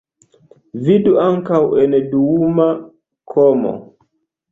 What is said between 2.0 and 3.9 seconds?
duuma komo.